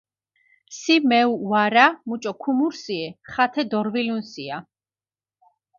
სი 0.77 0.95
მეუ 1.09 1.31
ვარა, 1.49 1.85
მუჭო 2.07 2.33
ქუმურსიე, 2.41 3.07
ხათე 3.31 3.63
დორჸვილუნსია. 3.71 4.57